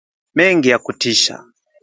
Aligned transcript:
Mengi 0.35 0.69
ya 0.69 0.79
kutisha 0.79 1.43